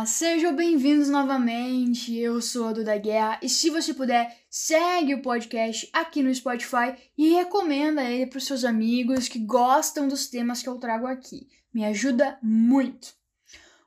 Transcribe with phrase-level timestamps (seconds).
[0.00, 2.16] Olá, sejam bem-vindos novamente.
[2.18, 6.94] Eu sou a Duda Guerra e se você puder, segue o podcast aqui no Spotify
[7.18, 11.48] e recomenda ele para os seus amigos que gostam dos temas que eu trago aqui.
[11.70, 13.12] Me ajuda muito.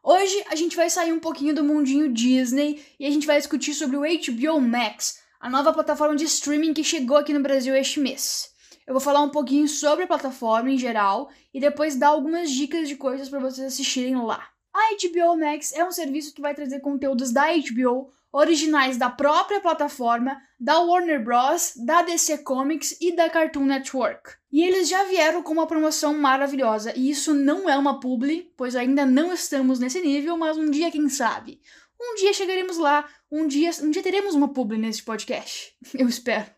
[0.04, 3.74] Hoje a gente vai sair um pouquinho do mundinho Disney e a gente vai discutir
[3.74, 8.00] sobre o HBO Max, a nova plataforma de streaming que chegou aqui no Brasil este
[8.00, 8.52] mês.
[8.86, 12.88] Eu vou falar um pouquinho sobre a plataforma em geral e depois dar algumas dicas
[12.88, 14.53] de coisas para vocês assistirem lá.
[14.74, 19.62] A HBO Max é um serviço que vai trazer conteúdos da HBO, originais da própria
[19.62, 24.32] plataforma, da Warner Bros., da DC Comics e da Cartoon Network.
[24.52, 28.76] E eles já vieram com uma promoção maravilhosa, e isso não é uma publi, pois
[28.76, 31.62] ainda não estamos nesse nível, mas um dia quem sabe.
[32.02, 35.76] Um dia chegaremos lá, um dia, um dia teremos uma publi nesse podcast.
[35.94, 36.50] Eu espero.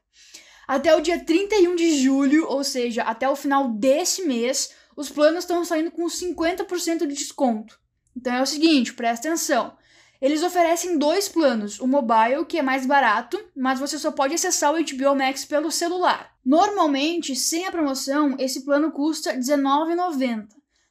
[0.66, 5.44] Até o dia 31 de julho, ou seja, até o final desse mês, os planos
[5.44, 7.78] estão saindo com 50% de desconto.
[8.16, 9.76] Então é o seguinte, presta atenção.
[10.22, 14.74] Eles oferecem dois planos, o mobile, que é mais barato, mas você só pode acessar
[14.74, 16.34] o HBO Max pelo celular.
[16.44, 20.48] Normalmente, sem a promoção, esse plano custa R$19,90.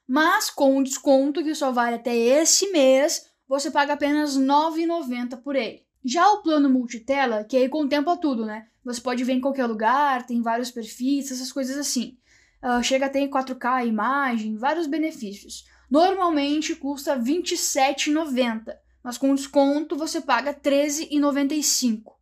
[0.07, 5.57] Mas com o desconto, que só vale até esse mês, você paga apenas R$9,90 por
[5.57, 5.83] ele.
[6.05, 8.67] Já o plano multitela, que aí contempla tudo, né?
[8.85, 12.19] Você pode ver em qualquer lugar, tem vários perfis, essas coisas assim.
[12.63, 15.65] Uh, chega a ter 4K a imagem, vários benefícios.
[15.91, 22.13] Normalmente custa R$ 27,90, mas com desconto você paga R$ 13,95.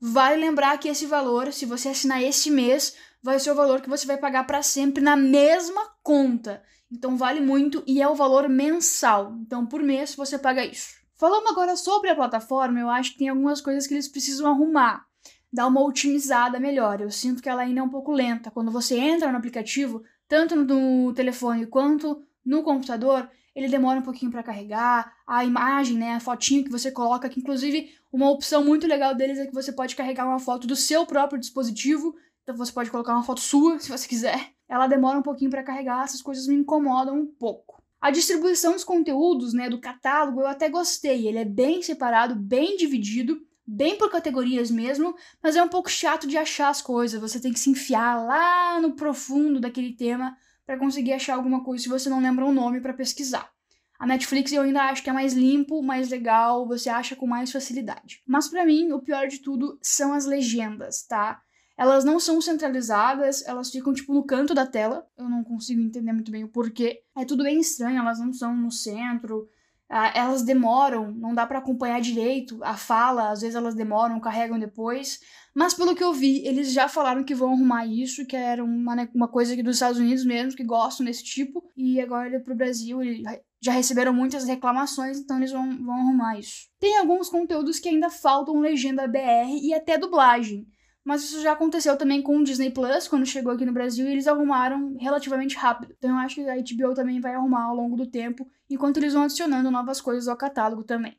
[0.00, 3.88] Vale lembrar que esse valor, se você assinar este mês, vai ser o valor que
[3.88, 6.62] você vai pagar para sempre na mesma conta.
[6.90, 9.36] Então vale muito e é o valor mensal.
[9.40, 10.94] Então por mês você paga isso.
[11.14, 15.06] Falando agora sobre a plataforma, eu acho que tem algumas coisas que eles precisam arrumar,
[15.50, 17.00] dar uma otimizada melhor.
[17.00, 18.50] Eu sinto que ela ainda é um pouco lenta.
[18.50, 24.30] Quando você entra no aplicativo, tanto no telefone quanto no computador, ele demora um pouquinho
[24.30, 28.86] para carregar, a imagem, né, a fotinho que você coloca, que inclusive uma opção muito
[28.86, 32.70] legal deles é que você pode carregar uma foto do seu próprio dispositivo, então você
[32.70, 34.52] pode colocar uma foto sua, se você quiser.
[34.68, 37.82] Ela demora um pouquinho para carregar, essas coisas me incomodam um pouco.
[38.00, 41.26] A distribuição dos conteúdos, né, do catálogo, eu até gostei.
[41.26, 46.26] Ele é bem separado, bem dividido, bem por categorias mesmo, mas é um pouco chato
[46.26, 47.20] de achar as coisas.
[47.20, 51.84] Você tem que se enfiar lá no profundo daquele tema para conseguir achar alguma coisa
[51.84, 53.50] se você não lembra o um nome para pesquisar.
[53.98, 57.50] A Netflix eu ainda acho que é mais limpo, mais legal, você acha com mais
[57.50, 58.22] facilidade.
[58.26, 61.40] Mas para mim, o pior de tudo são as legendas, tá?
[61.78, 65.06] Elas não são centralizadas, elas ficam tipo no canto da tela.
[65.16, 67.02] Eu não consigo entender muito bem o porquê.
[67.14, 69.48] É tudo bem estranho, elas não são no centro.
[69.90, 74.58] Uh, elas demoram, não dá para acompanhar direito a fala, às vezes elas demoram, carregam
[74.58, 75.20] depois.
[75.54, 78.94] Mas pelo que eu vi, eles já falaram que vão arrumar isso, que era uma,
[78.96, 81.64] né, uma coisa aqui dos Estados Unidos mesmo, que gostam desse tipo.
[81.76, 83.22] E agora ele pro Brasil, ele
[83.62, 86.68] já receberam muitas reclamações, então eles vão, vão arrumar isso.
[86.78, 90.66] Tem alguns conteúdos que ainda faltam legenda BR e até dublagem.
[91.06, 94.10] Mas isso já aconteceu também com o Disney Plus, quando chegou aqui no Brasil, e
[94.10, 95.94] eles arrumaram relativamente rápido.
[95.96, 99.12] Então eu acho que a HBO também vai arrumar ao longo do tempo, enquanto eles
[99.12, 101.16] vão adicionando novas coisas ao catálogo também.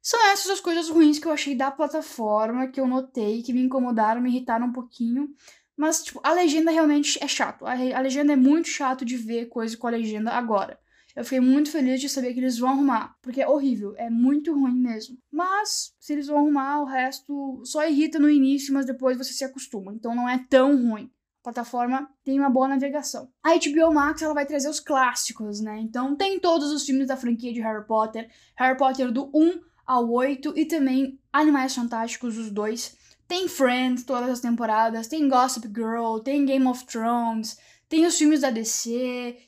[0.00, 3.60] São essas as coisas ruins que eu achei da plataforma, que eu notei, que me
[3.60, 5.28] incomodaram, me irritaram um pouquinho.
[5.76, 7.66] Mas, tipo, a legenda realmente é chato.
[7.66, 10.78] A, a legenda é muito chato de ver coisa com a legenda agora.
[11.16, 14.52] Eu fiquei muito feliz de saber que eles vão arrumar, porque é horrível, é muito
[14.52, 15.16] ruim mesmo.
[15.32, 19.42] Mas, se eles vão arrumar, o resto só irrita no início, mas depois você se
[19.42, 21.10] acostuma, então não é tão ruim.
[21.40, 23.30] A plataforma tem uma boa navegação.
[23.42, 25.78] A HBO Max ela vai trazer os clássicos, né?
[25.80, 30.10] Então tem todos os filmes da franquia de Harry Potter, Harry Potter do 1 ao
[30.10, 32.94] 8 e também Animais Fantásticos, os dois.
[33.26, 37.56] Tem Friends, todas as temporadas, tem Gossip Girl, tem Game of Thrones,
[37.88, 38.90] tem os filmes da DC,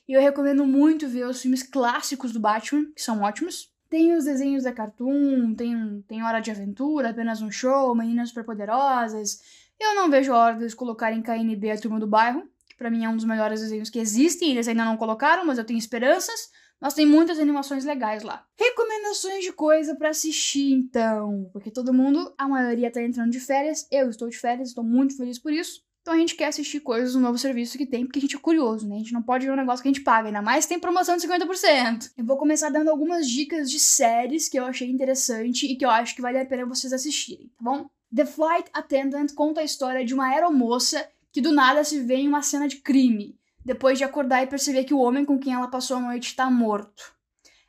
[0.06, 3.72] e eu recomendo muito ver os filmes clássicos do Batman, que são ótimos.
[3.91, 9.41] Tem os desenhos da Cartoon, tem, tem Hora de Aventura, Apenas um Show, Meninas Superpoderosas.
[9.81, 13.05] Eu não vejo a hora deles colocarem KNB a Turma do Bairro, que pra mim
[13.05, 16.50] é um dos melhores desenhos que existem, eles ainda não colocaram, mas eu tenho esperanças.
[16.81, 18.46] Mas tem muitas animações legais lá.
[18.56, 21.50] Recomendações de coisa para assistir, então.
[21.52, 23.85] Porque todo mundo, a maioria tá entrando de férias.
[23.90, 25.82] Eu estou de férias, estou muito feliz por isso.
[26.03, 28.39] Então a gente quer assistir coisas do novo serviço que tem, porque a gente é
[28.39, 28.97] curioso, né?
[28.97, 31.17] A gente não pode ver um negócio que a gente paga, ainda mais tem promoção
[31.17, 32.12] de 50%.
[32.17, 35.91] Eu vou começar dando algumas dicas de séries que eu achei interessante e que eu
[35.91, 37.91] acho que vale a pena vocês assistirem, tá bom?
[38.15, 42.29] The Flight Attendant conta a história de uma aeromoça que do nada se vê em
[42.29, 45.69] uma cena de crime, depois de acordar e perceber que o homem com quem ela
[45.69, 47.12] passou a noite está morto.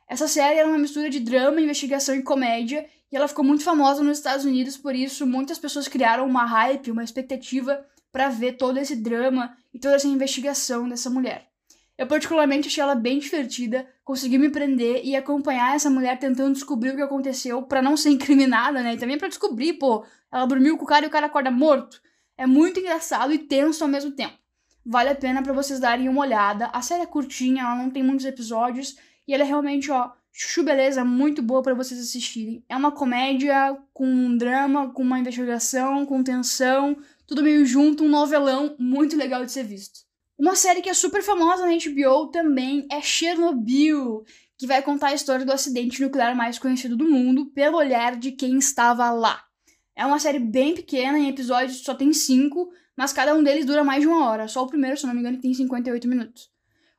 [0.08, 4.02] Essa série era uma mistura de drama, investigação e comédia, e ela ficou muito famosa
[4.02, 8.78] nos Estados Unidos, por isso muitas pessoas criaram uma hype, uma expectativa para ver todo
[8.78, 11.48] esse drama e toda essa investigação dessa mulher.
[11.96, 16.90] Eu particularmente achei ela bem divertida, consegui me prender e acompanhar essa mulher tentando descobrir
[16.90, 18.94] o que aconteceu para não ser incriminada, né?
[18.94, 22.00] E também para descobrir, pô, ela dormiu com o cara e o cara acorda morto.
[22.38, 24.34] É muito engraçado e tenso ao mesmo tempo.
[24.84, 26.70] Vale a pena para vocês darem uma olhada.
[26.72, 28.96] A série é curtinha, ela não tem muitos episódios
[29.28, 32.64] e ela é realmente, ó, chuchu beleza, muito boa para vocês assistirem.
[32.68, 36.96] É uma comédia com um drama, com uma investigação, com tensão,
[37.26, 40.00] tudo meio junto, um novelão muito legal de ser visto.
[40.38, 44.24] Uma série que é super famosa na HBO também é Chernobyl,
[44.56, 48.32] que vai contar a história do acidente nuclear mais conhecido do mundo pelo olhar de
[48.32, 49.44] quem estava lá.
[49.94, 53.84] É uma série bem pequena, em episódios só tem cinco, mas cada um deles dura
[53.84, 54.48] mais de uma hora.
[54.48, 56.50] Só o primeiro, se não me engano, tem 58 minutos.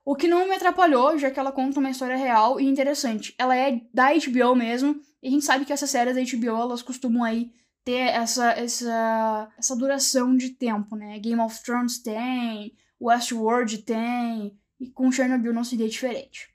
[0.04, 3.36] O que não me atrapalhou, já que ela conta uma história real e interessante.
[3.38, 6.82] Ela é da HBO mesmo, e a gente sabe que essas séries da HBO, elas
[6.82, 7.52] costumam aí
[7.84, 11.20] ter essa, essa, essa duração de tempo, né?
[11.20, 16.50] Game of Thrones tem, Westworld tem, e com Chernobyl não seria diferente.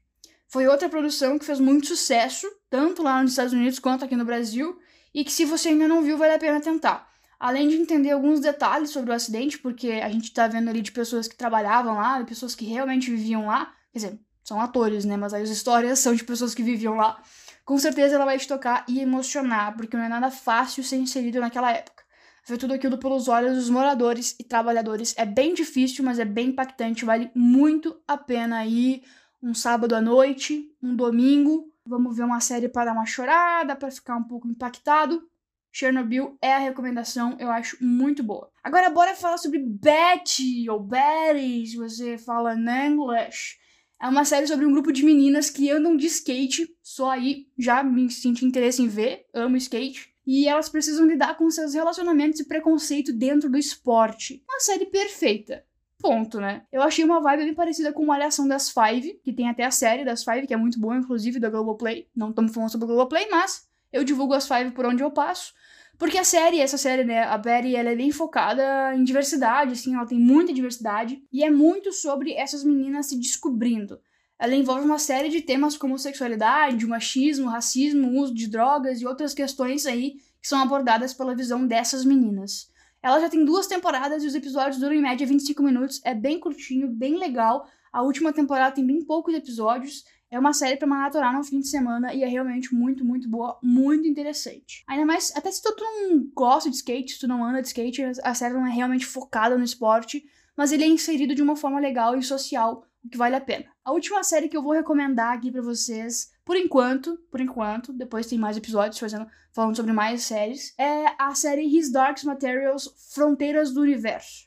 [0.48, 4.24] Foi outra produção que fez muito sucesso, tanto lá nos Estados Unidos quanto aqui no
[4.24, 4.78] Brasil,
[5.14, 7.08] e que se você ainda não viu, vale a pena tentar.
[7.38, 10.92] Além de entender alguns detalhes sobre o acidente, porque a gente tá vendo ali de
[10.92, 15.16] pessoas que trabalhavam lá, de pessoas que realmente viviam lá, quer dizer, são atores, né?
[15.16, 17.20] Mas aí as histórias são de pessoas que viviam lá.
[17.64, 21.40] Com certeza ela vai te tocar e emocionar, porque não é nada fácil ser inserido
[21.40, 22.06] naquela época
[22.46, 25.14] ver tudo aquilo pelos olhos dos moradores e trabalhadores.
[25.18, 27.04] É bem difícil, mas é bem impactante.
[27.04, 29.02] Vale muito a pena ir
[29.42, 31.72] um sábado à noite, um domingo.
[31.84, 35.28] Vamos ver uma série para dar uma chorada, para ficar um pouco impactado.
[35.76, 38.50] Chernobyl é a recomendação, eu acho muito boa.
[38.64, 43.58] Agora bora falar sobre Betty, ou Betty, se você fala em inglês.
[44.00, 46.74] É uma série sobre um grupo de meninas que andam de skate.
[46.82, 51.50] Só aí já me senti interesse em ver, amo skate e elas precisam lidar com
[51.50, 54.42] seus relacionamentos e preconceito dentro do esporte.
[54.48, 55.62] Uma série perfeita.
[55.98, 56.62] Ponto, né?
[56.72, 60.06] Eu achei uma vibe bem parecida com Malhação das Five, que tem até a série
[60.06, 62.08] das Five, que é muito boa, inclusive, da Globoplay.
[62.16, 65.54] Não estamos falando sobre Globoplay, mas eu divulgo as Five por onde eu passo.
[65.98, 69.94] Porque a série, essa série, né, a Betty, ela é bem focada em diversidade, assim,
[69.94, 71.22] ela tem muita diversidade.
[71.32, 73.98] E é muito sobre essas meninas se descobrindo.
[74.38, 79.32] Ela envolve uma série de temas como sexualidade, machismo, racismo, uso de drogas e outras
[79.32, 82.70] questões aí que são abordadas pela visão dessas meninas.
[83.02, 86.38] Ela já tem duas temporadas e os episódios duram em média 25 minutos, é bem
[86.38, 87.66] curtinho, bem legal.
[87.92, 90.04] A última temporada tem bem poucos episódios.
[90.36, 93.58] É uma série para maratonar no fim de semana e é realmente muito, muito boa,
[93.62, 94.84] muito interessante.
[94.86, 98.02] Ainda mais, até se tu não gosta de skate, se tu não anda de skate,
[98.22, 101.80] a série não é realmente focada no esporte, mas ele é inserido de uma forma
[101.80, 103.64] legal e social o que vale a pena.
[103.82, 108.26] A última série que eu vou recomendar aqui para vocês, por enquanto, por enquanto, depois
[108.26, 113.72] tem mais episódios fazendo, falando sobre mais séries, é a série His Dark Materials Fronteiras
[113.72, 114.46] do Universo.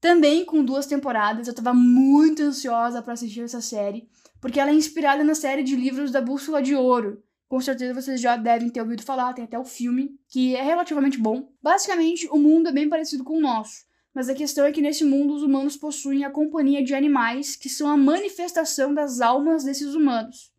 [0.00, 4.08] Também com duas temporadas, eu tava muito ansiosa para assistir essa série,
[4.40, 7.22] porque ela é inspirada na série de livros da Bússola de Ouro.
[7.48, 11.18] Com certeza vocês já devem ter ouvido falar, tem até o filme, que é relativamente
[11.18, 11.50] bom.
[11.62, 13.88] Basicamente, o mundo é bem parecido com o nosso
[14.18, 17.68] mas a questão é que nesse mundo os humanos possuem a companhia de animais que
[17.68, 20.52] são a manifestação das almas desses humanos.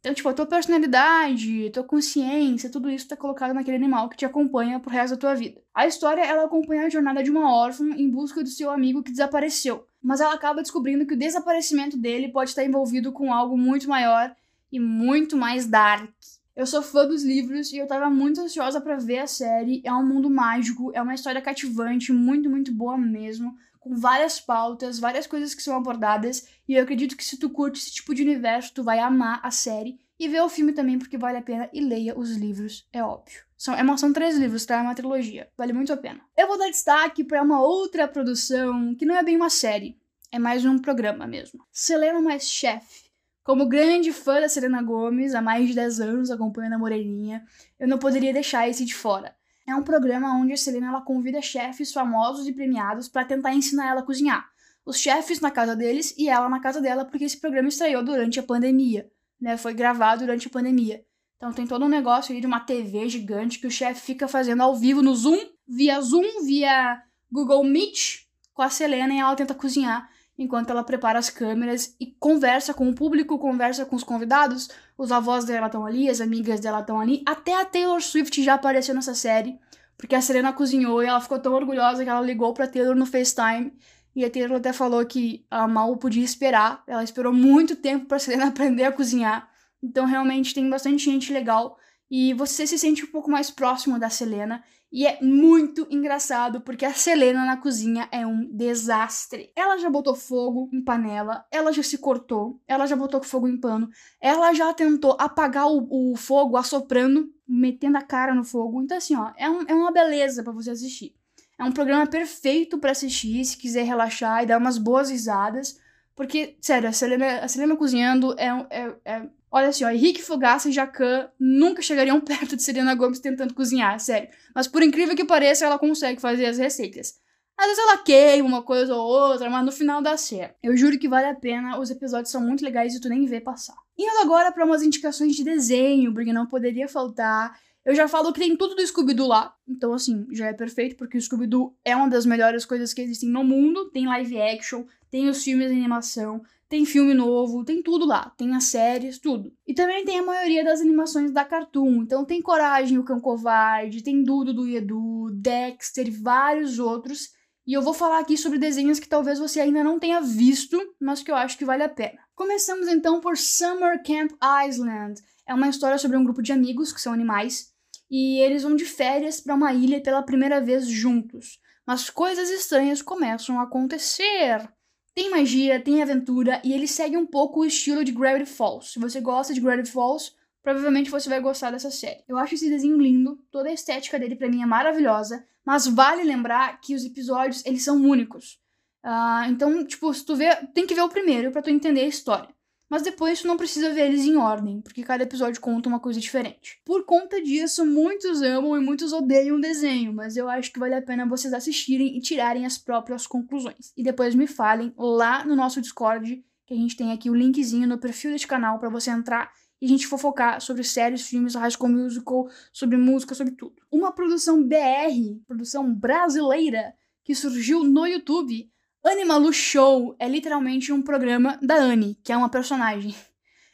[0.00, 4.16] Então, tipo, a tua personalidade, a tua consciência, tudo isso está colocado naquele animal que
[4.16, 5.60] te acompanha pro resto da tua vida.
[5.72, 9.12] A história, ela acompanha a jornada de uma órfã em busca do seu amigo que
[9.12, 9.86] desapareceu.
[10.06, 14.32] Mas ela acaba descobrindo que o desaparecimento dele pode estar envolvido com algo muito maior
[14.70, 16.08] e muito mais dark.
[16.54, 19.82] Eu sou fã dos livros e eu tava muito ansiosa para ver a série.
[19.84, 25.00] É um mundo mágico, é uma história cativante, muito, muito boa mesmo, com várias pautas,
[25.00, 28.22] várias coisas que são abordadas, e eu acredito que se tu curte esse tipo de
[28.22, 31.68] universo, tu vai amar a série e ver o filme também, porque vale a pena,
[31.72, 33.44] e leia os livros, é óbvio.
[33.56, 34.78] São, é são três livros, tá?
[34.78, 35.48] É uma trilogia.
[35.56, 36.20] Vale muito a pena.
[36.36, 39.98] Eu vou dar destaque para uma outra produção que não é bem uma série,
[40.30, 41.64] é mais um programa mesmo.
[41.72, 43.06] Selena Mais Chef
[43.46, 47.44] como grande fã da Selena Gomes, há mais de 10 anos acompanhando a Moreninha,
[47.78, 49.36] eu não poderia deixar esse de fora.
[49.64, 53.90] É um programa onde a Selena ela convida chefes famosos e premiados para tentar ensinar
[53.90, 54.44] ela a cozinhar.
[54.84, 58.40] Os chefes na casa deles e ela na casa dela, porque esse programa estreou durante
[58.40, 59.08] a pandemia,
[59.40, 59.56] né?
[59.56, 61.04] Foi gravado durante a pandemia.
[61.36, 64.62] Então tem todo um negócio aí de uma TV gigante que o chefe fica fazendo
[64.62, 65.38] ao vivo no Zoom,
[65.68, 71.18] via Zoom, via Google Meet, com a Selena e ela tenta cozinhar enquanto ela prepara
[71.18, 74.68] as câmeras e conversa com o público, conversa com os convidados.
[74.96, 77.22] Os avós dela estão ali, as amigas dela estão ali.
[77.26, 79.58] Até a Taylor Swift já apareceu nessa série,
[79.96, 83.06] porque a Serena cozinhou e ela ficou tão orgulhosa que ela ligou pra Taylor no
[83.06, 83.72] FaceTime.
[84.16, 86.82] E a Taylor até falou que a mal podia esperar.
[86.86, 89.46] Ela esperou muito tempo pra Serena aprender a cozinhar.
[89.82, 91.78] Então realmente tem bastante gente legal.
[92.10, 94.64] E você se sente um pouco mais próximo da Selena.
[94.90, 99.52] E é muito engraçado porque a Selena na cozinha é um desastre.
[99.54, 103.60] Ela já botou fogo em panela, ela já se cortou, ela já botou fogo em
[103.60, 108.80] pano, ela já tentou apagar o, o fogo assoprando, metendo a cara no fogo.
[108.80, 111.14] Então, assim, ó, é, um, é uma beleza para você assistir.
[111.58, 115.78] É um programa perfeito para assistir se quiser relaxar e dar umas boas risadas.
[116.14, 120.68] Porque, sério, a Selena, a Selena cozinhando é, é, é Olha assim, ó, Henrique Fogaça
[120.68, 124.28] e Jacan nunca chegariam perto de Selena Gomes tentando cozinhar, sério.
[124.54, 127.18] Mas por incrível que pareça, ela consegue fazer as receitas.
[127.56, 130.56] Às vezes ela queima uma coisa ou outra, mas no final dá certo.
[130.62, 133.40] Eu juro que vale a pena, os episódios são muito legais e tu nem vê
[133.40, 133.76] passar.
[133.96, 137.58] Indo agora para umas indicações de desenho, porque não poderia faltar.
[137.86, 141.16] Eu já falo que tem tudo do Scooby-Doo lá, então assim, já é perfeito, porque
[141.16, 143.88] o Scooby-Doo é uma das melhores coisas que existem no mundo.
[143.90, 148.32] Tem live action, tem os filmes de animação, tem filme novo, tem tudo lá.
[148.36, 149.52] Tem as séries, tudo.
[149.64, 152.02] E também tem a maioria das animações da Cartoon.
[152.02, 157.28] Então tem Coragem, o Cão Covarde, tem Dudo do Edu, Dexter e vários outros.
[157.64, 161.22] E eu vou falar aqui sobre desenhos que talvez você ainda não tenha visto, mas
[161.22, 162.18] que eu acho que vale a pena.
[162.34, 164.32] Começamos então por Summer Camp
[164.68, 165.22] Island.
[165.46, 167.75] É uma história sobre um grupo de amigos que são animais
[168.10, 171.58] e eles vão de férias para uma ilha pela primeira vez juntos.
[171.86, 174.68] Mas coisas estranhas começam a acontecer.
[175.14, 178.92] Tem magia, tem aventura e ele segue um pouco o estilo de Gravity Falls.
[178.92, 180.32] Se você gosta de Gravity Falls,
[180.62, 182.22] provavelmente você vai gostar dessa série.
[182.28, 186.22] Eu acho esse desenho lindo, toda a estética dele para mim é maravilhosa, mas vale
[186.22, 188.58] lembrar que os episódios eles são únicos.
[189.04, 192.08] Uh, então, tipo, se tu vê, tem que ver o primeiro para tu entender a
[192.08, 192.55] história.
[192.88, 196.20] Mas depois tu não precisa ver eles em ordem, porque cada episódio conta uma coisa
[196.20, 196.80] diferente.
[196.84, 200.94] Por conta disso, muitos amam e muitos odeiam o desenho, mas eu acho que vale
[200.94, 203.92] a pena vocês assistirem e tirarem as próprias conclusões.
[203.96, 207.88] E depois me falem lá no nosso Discord, que a gente tem aqui o linkzinho
[207.88, 209.50] no perfil deste canal para você entrar
[209.80, 213.74] e a gente fofocar sobre séries, filmes, high school musical, sobre música, sobre tudo.
[213.90, 218.70] Uma produção BR, produção brasileira, que surgiu no YouTube
[219.08, 223.14] Animalu Show é literalmente um programa da Annie, que é uma personagem.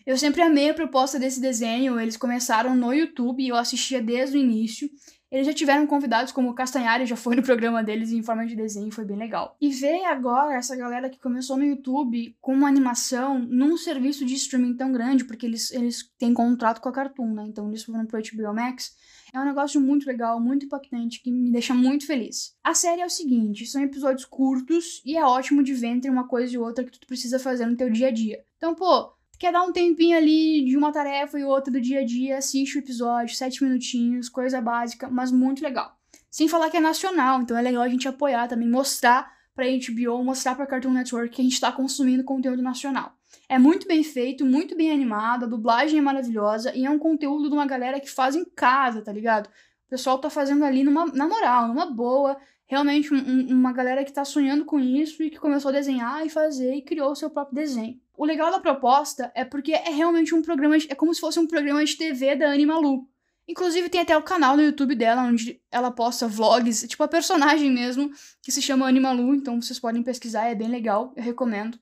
[0.04, 4.36] Eu sempre amei a proposta desse desenho, eles começaram no YouTube e eu assistia desde
[4.36, 4.90] o início.
[5.30, 8.54] Eles já tiveram convidados como o Castanhari, já foi no programa deles em forma de
[8.54, 9.56] desenho, foi bem legal.
[9.58, 14.34] E ver agora essa galera que começou no YouTube com uma animação num serviço de
[14.34, 17.44] streaming tão grande, porque eles, eles têm contrato com a Cartoon, né?
[17.48, 18.94] Então eles foram pro HBO Max.
[19.32, 22.54] É um negócio muito legal, muito impactante, que me deixa muito feliz.
[22.62, 26.28] A série é o seguinte, são episódios curtos e é ótimo de ver entre uma
[26.28, 28.44] coisa e outra que tu precisa fazer no teu dia a dia.
[28.58, 32.04] Então, pô, quer dar um tempinho ali de uma tarefa e outra do dia a
[32.04, 35.96] dia, assiste o episódio, sete minutinhos, coisa básica, mas muito legal.
[36.30, 40.22] Sem falar que é nacional, então é legal a gente apoiar também, mostrar pra HBO,
[40.22, 43.16] mostrar pra Cartoon Network que a gente tá consumindo conteúdo nacional.
[43.52, 47.50] É muito bem feito, muito bem animado, a dublagem é maravilhosa e é um conteúdo
[47.50, 49.46] de uma galera que faz em casa, tá ligado?
[49.48, 52.38] O pessoal tá fazendo ali numa, na moral, numa boa.
[52.64, 56.30] Realmente, um, uma galera que tá sonhando com isso e que começou a desenhar e
[56.30, 58.00] fazer e criou o seu próprio desenho.
[58.16, 61.38] O legal da proposta é porque é realmente um programa, de, é como se fosse
[61.38, 63.06] um programa de TV da Animalu.
[63.46, 67.70] Inclusive tem até o canal no YouTube dela, onde ela posta vlogs, tipo a personagem
[67.70, 71.78] mesmo, que se chama Animalu, então vocês podem pesquisar, é bem legal, eu recomendo.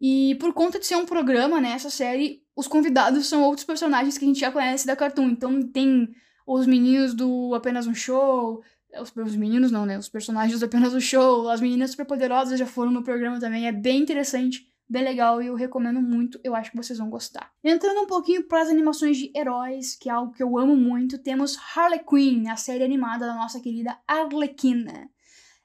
[0.00, 4.16] E por conta de ser um programa, né, essa série, os convidados são outros personagens
[4.16, 5.30] que a gente já conhece da Cartoon.
[5.30, 6.08] Então tem
[6.46, 8.62] os meninos do Apenas um Show,
[9.00, 12.66] os, os meninos não, né, os personagens do Apenas um Show, as meninas superpoderosas já
[12.66, 16.70] foram no programa também, é bem interessante, bem legal e eu recomendo muito, eu acho
[16.70, 17.52] que vocês vão gostar.
[17.62, 21.18] Entrando um pouquinho para as animações de heróis, que é algo que eu amo muito,
[21.18, 25.10] temos Harley Quinn, a série animada da nossa querida Arlequina.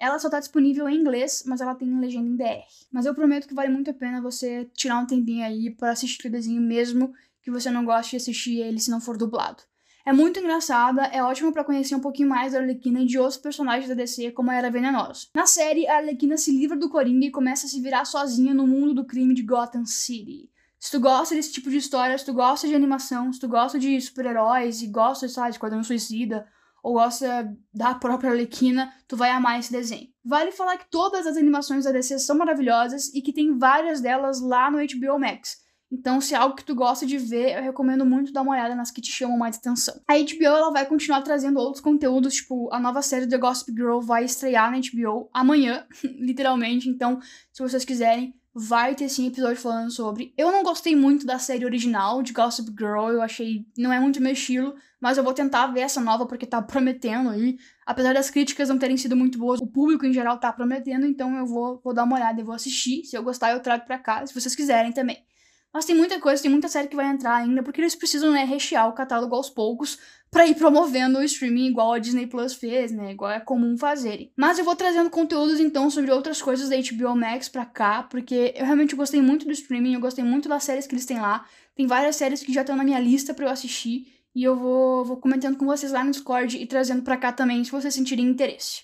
[0.04, 2.68] Ela só tá disponível em inglês, mas ela tem legenda em DR.
[2.92, 6.28] Mas eu prometo que vale muito a pena você tirar um tempinho aí para assistir
[6.28, 9.64] o desenho mesmo que você não goste de assistir ele se não for dublado.
[10.06, 13.38] É muito engraçada, é ótimo para conhecer um pouquinho mais da Arlequina e de outros
[13.38, 15.28] personagens da DC, como a Era Venenosa.
[15.34, 18.68] Na série, a Arlequina se livra do Coringa e começa a se virar sozinha no
[18.68, 20.50] mundo do crime de Gotham City.
[20.78, 23.80] Se tu gosta desse tipo de história, se tu gosta de animação, se tu gosta
[23.80, 26.46] de super-heróis e gosta, sabe, de Esquadrão Suicida,
[26.84, 30.10] ou gosta da própria Arlequina, tu vai amar esse desenho.
[30.24, 34.42] Vale falar que todas as animações da DC são maravilhosas e que tem várias delas
[34.42, 35.64] lá no HBO Max.
[35.90, 38.74] Então, se é algo que tu gosta de ver, eu recomendo muito dar uma olhada
[38.74, 40.02] nas que te chamam mais atenção.
[40.08, 44.00] A HBO ela vai continuar trazendo outros conteúdos, tipo, a nova série The Gossip Girl
[44.00, 45.86] vai estrear na HBO amanhã,
[46.18, 46.90] literalmente.
[46.90, 47.20] Então,
[47.52, 50.34] se vocês quiserem, vai ter sim episódio falando sobre.
[50.38, 54.22] Eu não gostei muito da série original de Gossip Girl, eu achei não é muito
[54.22, 57.58] meu estilo, mas eu vou tentar ver essa nova porque tá prometendo aí.
[57.86, 61.36] Apesar das críticas não terem sido muito boas, o público em geral tá prometendo, então
[61.36, 63.04] eu vou, vou dar uma olhada e vou assistir.
[63.06, 65.24] Se eu gostar, eu trago pra cá, se vocês quiserem também.
[65.74, 68.44] Mas tem muita coisa, tem muita série que vai entrar ainda, porque eles precisam, né,
[68.44, 69.98] rechear o catálogo aos poucos
[70.30, 73.12] para ir promovendo o streaming igual a Disney Plus fez, né?
[73.12, 74.32] Igual é comum fazerem.
[74.36, 78.54] Mas eu vou trazendo conteúdos então sobre outras coisas da HBO Max pra cá, porque
[78.56, 81.46] eu realmente gostei muito do streaming, eu gostei muito das séries que eles têm lá.
[81.76, 85.06] Tem várias séries que já estão na minha lista para eu assistir e eu vou,
[85.06, 88.26] vou comentando com vocês lá no Discord e trazendo pra cá também, se vocês sentirem
[88.26, 88.82] interesse.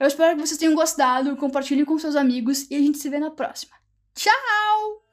[0.00, 3.18] Eu espero que vocês tenham gostado, compartilhem com seus amigos e a gente se vê
[3.18, 3.74] na próxima.
[4.14, 5.07] Tchau!